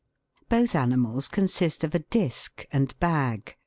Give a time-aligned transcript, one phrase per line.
[0.49, 3.55] Both animals consist of a disk and bag.